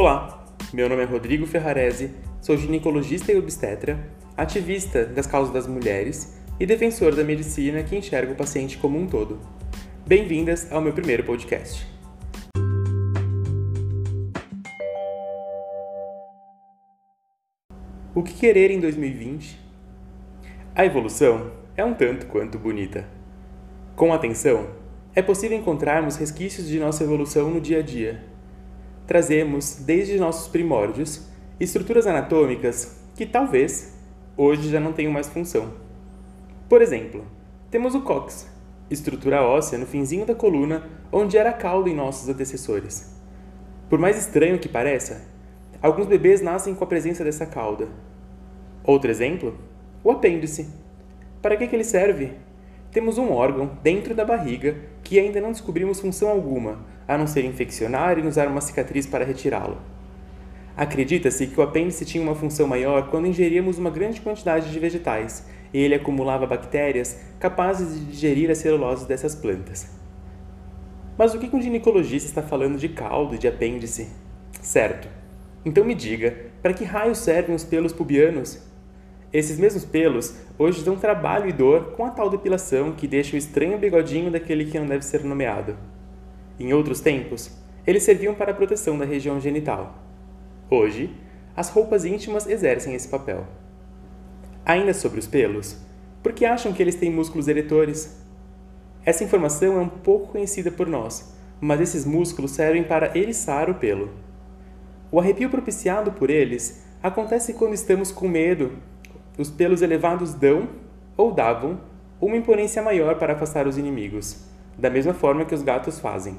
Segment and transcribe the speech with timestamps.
[0.00, 3.98] Olá, meu nome é Rodrigo Ferrarese, sou ginecologista e obstetra,
[4.36, 9.08] ativista das causas das mulheres e defensor da medicina que enxerga o paciente como um
[9.08, 9.40] todo.
[10.06, 11.84] Bem-vindas ao meu primeiro podcast.
[18.14, 19.58] O que querer em 2020?
[20.76, 23.04] A evolução é um tanto quanto bonita.
[23.96, 24.70] Com atenção,
[25.12, 28.27] é possível encontrarmos resquícios de nossa evolução no dia a dia.
[29.08, 31.22] Trazemos, desde nossos primórdios,
[31.58, 33.94] estruturas anatômicas que talvez
[34.36, 35.72] hoje já não tenham mais função.
[36.68, 37.24] Por exemplo,
[37.70, 38.46] temos o cox,
[38.90, 43.18] estrutura óssea no finzinho da coluna onde era cauda em nossos antecessores.
[43.88, 45.26] Por mais estranho que pareça,
[45.80, 47.88] alguns bebês nascem com a presença dessa cauda.
[48.84, 49.56] Outro exemplo,
[50.04, 50.68] o apêndice.
[51.40, 52.32] Para que, que ele serve?
[52.92, 57.44] Temos um órgão dentro da barriga que ainda não descobrimos função alguma, a não ser
[57.46, 59.78] infeccionar e usar uma cicatriz para retirá-lo.
[60.76, 65.44] Acredita-se que o apêndice tinha uma função maior quando ingeríamos uma grande quantidade de vegetais
[65.72, 69.88] e ele acumulava bactérias capazes de digerir as celuloses dessas plantas.
[71.16, 74.08] Mas o que um ginecologista está falando de caldo e de apêndice?
[74.62, 75.08] Certo.
[75.64, 78.62] Então me diga, para que raio servem os pelos pubianos?
[79.32, 83.38] Esses mesmos pelos hoje dão trabalho e dor com a tal depilação que deixa o
[83.38, 85.76] estranho bigodinho daquele que não deve ser nomeado.
[86.58, 87.50] Em outros tempos,
[87.86, 90.02] eles serviam para a proteção da região genital.
[90.70, 91.14] Hoje,
[91.56, 93.46] as roupas íntimas exercem esse papel.
[94.64, 95.76] Ainda sobre os pelos,
[96.22, 98.20] por que acham que eles têm músculos eretores?
[99.04, 103.74] Essa informação é um pouco conhecida por nós, mas esses músculos servem para eriçar o
[103.74, 104.10] pelo.
[105.10, 108.72] O arrepio propiciado por eles acontece quando estamos com medo
[109.38, 110.68] os pelos elevados dão,
[111.16, 111.80] ou davam,
[112.20, 114.44] uma imponência maior para afastar os inimigos,
[114.78, 116.36] da mesma forma que os gatos fazem.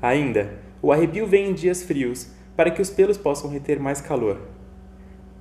[0.00, 4.40] Ainda, o arrepio vem em dias frios, para que os pelos possam reter mais calor.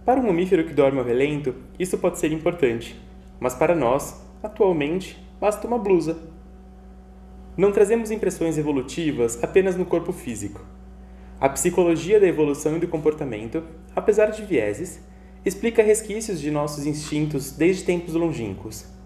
[0.06, 3.00] Para um mamífero que dorme ao relento, isso pode ser importante,
[3.40, 6.18] mas para nós, atualmente, basta uma blusa.
[7.56, 10.62] Não trazemos impressões evolutivas apenas no corpo físico.
[11.40, 13.64] A psicologia da evolução e do comportamento,
[13.96, 15.00] apesar de vieses,
[15.46, 18.97] explica resquícios de nossos instintos desde tempos longínquos.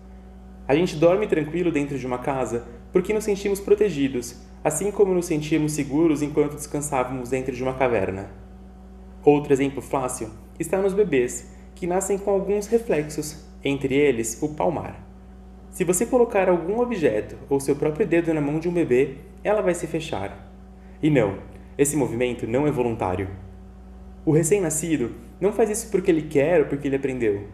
[0.67, 5.25] A gente dorme tranquilo dentro de uma casa porque nos sentimos protegidos, assim como nos
[5.25, 8.29] sentíamos seguros enquanto descansávamos dentro de uma caverna.
[9.23, 10.29] Outro exemplo fácil
[10.59, 15.07] está nos bebês, que nascem com alguns reflexos, entre eles o palmar.
[15.72, 19.61] Se você colocar algum objeto ou seu próprio dedo na mão de um bebê, ela
[19.61, 20.51] vai se fechar.
[21.01, 21.38] E não,
[21.78, 23.29] esse movimento não é voluntário.
[24.25, 27.47] O recém-nascido não faz isso porque ele quer ou porque ele aprendeu.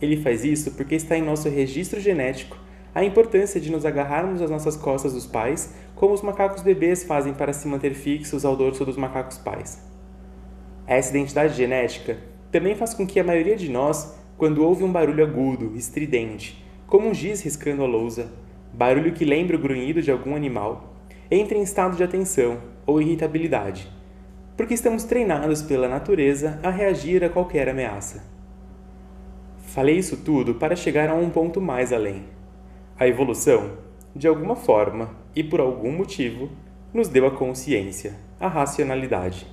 [0.00, 2.58] Ele faz isso porque está em nosso registro genético
[2.94, 7.34] a importância de nos agarrarmos às nossas costas dos pais, como os macacos bebês fazem
[7.34, 9.82] para se manter fixos ao dorso dos macacos pais.
[10.86, 12.16] Essa identidade genética
[12.50, 17.08] também faz com que a maioria de nós, quando ouve um barulho agudo, estridente, como
[17.08, 18.32] um giz riscando a lousa,
[18.72, 20.94] barulho que lembra o grunhido de algum animal,
[21.30, 23.94] entre em estado de atenção ou irritabilidade
[24.56, 28.24] porque estamos treinados pela natureza a reagir a qualquer ameaça.
[29.76, 32.24] Falei isso tudo para chegar a um ponto mais além.
[32.98, 33.72] A evolução,
[34.14, 36.48] de alguma forma e por algum motivo,
[36.94, 39.46] nos deu a consciência, a racionalidade.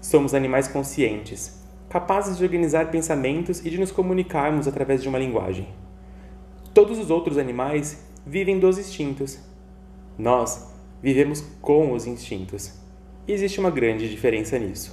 [0.00, 5.68] Somos animais conscientes, capazes de organizar pensamentos e de nos comunicarmos através de uma linguagem.
[6.74, 9.38] Todos os outros animais vivem dos instintos.
[10.18, 12.82] Nós vivemos com os instintos
[13.28, 14.92] existe uma grande diferença nisso.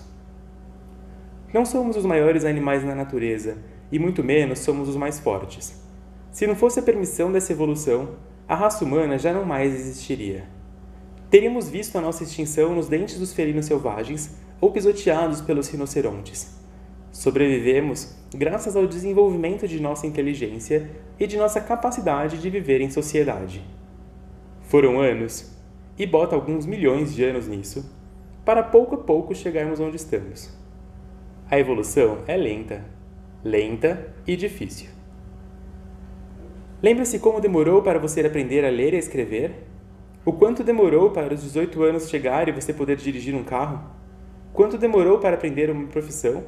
[1.52, 3.58] Não somos os maiores animais na natureza,
[3.91, 5.81] e muito menos somos os mais fortes.
[6.31, 8.16] Se não fosse a permissão dessa evolução,
[8.47, 10.46] a raça humana já não mais existiria.
[11.29, 16.56] Teríamos visto a nossa extinção nos dentes dos felinos selvagens ou pisoteados pelos rinocerontes.
[17.12, 23.63] Sobrevivemos graças ao desenvolvimento de nossa inteligência e de nossa capacidade de viver em sociedade.
[24.62, 25.51] Foram anos,
[25.98, 27.86] e bota alguns milhões de anos nisso,
[28.45, 30.51] para pouco a pouco chegarmos onde estamos.
[31.50, 32.83] A evolução é lenta,
[33.44, 34.90] lenta e difícil.
[36.82, 39.64] Lembra-se como demorou para você aprender a ler e escrever?
[40.24, 43.82] O quanto demorou para os 18 anos chegar e você poder dirigir um carro?
[44.54, 46.44] Quanto demorou para aprender uma profissão?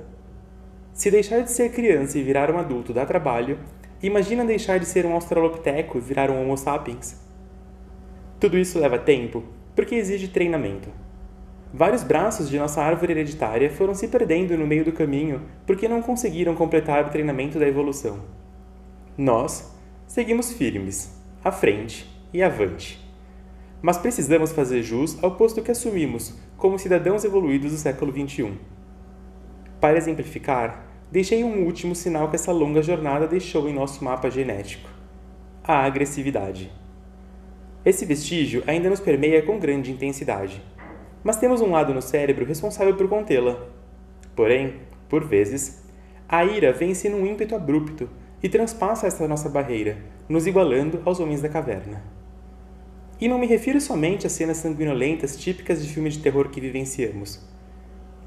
[0.94, 3.58] Se deixar de ser criança e virar um adulto dá trabalho,
[4.02, 7.20] imagina deixar de ser um australopiteco e virar um homo sapiens.
[8.40, 9.44] Tudo isso leva tempo,
[9.76, 10.90] porque exige treinamento.
[11.76, 16.04] Vários braços de nossa árvore hereditária foram se perdendo no meio do caminho porque não
[16.04, 18.20] conseguiram completar o treinamento da evolução.
[19.18, 19.76] Nós
[20.06, 23.02] seguimos firmes, à frente e avante.
[23.82, 28.54] mas precisamos fazer jus ao posto que assumimos como cidadãos evoluídos do século XXI.
[29.82, 34.90] Para exemplificar, deixei um último sinal que essa longa jornada deixou em nosso mapa genético:
[35.64, 36.72] a agressividade.
[37.84, 40.62] Esse vestígio ainda nos permeia com grande intensidade,
[41.24, 43.58] mas temos um lado no cérebro responsável por contê-la.
[44.36, 45.84] Porém, por vezes,
[46.28, 48.10] a ira vence num ímpeto abrupto
[48.42, 49.98] e transpassa esta nossa barreira,
[50.28, 52.04] nos igualando aos homens da caverna.
[53.22, 57.40] E não me refiro somente às cenas sanguinolentas típicas de filmes de terror que vivenciamos.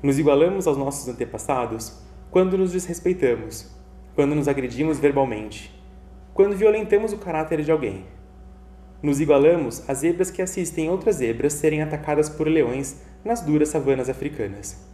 [0.03, 2.01] Nos igualamos aos nossos antepassados
[2.31, 3.71] quando nos desrespeitamos,
[4.15, 5.75] quando nos agredimos verbalmente,
[6.33, 8.05] quando violentamos o caráter de alguém
[9.07, 14.09] nos igualamos às zebras que assistem outras zebras serem atacadas por leões nas duras savanas
[14.09, 14.85] africanas.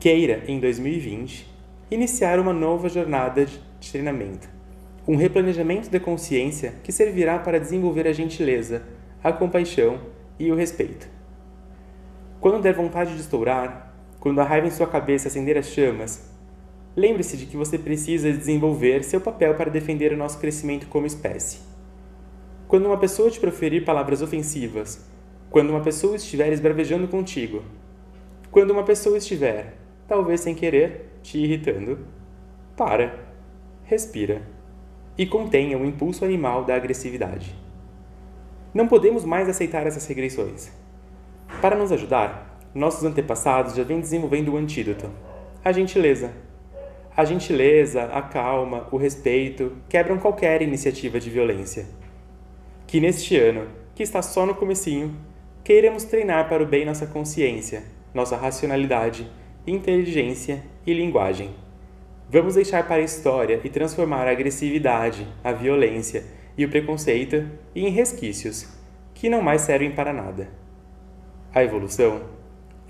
[0.00, 1.46] Queira, em 2020,
[1.90, 4.48] iniciar uma nova jornada de treinamento,
[5.06, 8.82] um replanejamento de consciência que servirá para desenvolver a gentileza,
[9.22, 10.00] a compaixão
[10.38, 11.06] e o respeito.
[12.40, 16.30] Quando der vontade de estourar, quando a raiva em sua cabeça acender as chamas,
[16.96, 21.75] lembre-se de que você precisa desenvolver seu papel para defender o nosso crescimento como espécie
[22.68, 25.06] quando uma pessoa te proferir palavras ofensivas,
[25.50, 27.62] quando uma pessoa estiver esbravejando contigo,
[28.50, 29.74] quando uma pessoa estiver,
[30.08, 32.00] talvez sem querer, te irritando,
[32.76, 33.24] para,
[33.84, 34.42] respira
[35.16, 37.54] e contenha o impulso animal da agressividade.
[38.74, 40.70] Não podemos mais aceitar essas regressões.
[41.62, 45.08] Para nos ajudar, nossos antepassados já vêm desenvolvendo o antídoto:
[45.64, 46.32] a gentileza.
[47.16, 51.86] A gentileza, a calma, o respeito quebram qualquer iniciativa de violência
[52.96, 55.14] que neste ano, que está só no comecinho,
[55.62, 57.82] queiremos treinar para o bem nossa consciência,
[58.14, 59.30] nossa racionalidade,
[59.66, 61.50] inteligência e linguagem.
[62.30, 66.24] Vamos deixar para a história e transformar a agressividade, a violência
[66.56, 68.66] e o preconceito em resquícios
[69.12, 70.48] que não mais servem para nada.
[71.54, 72.22] A evolução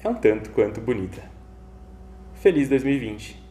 [0.04, 1.20] é um tanto quanto bonita.
[2.34, 3.45] Feliz 2020!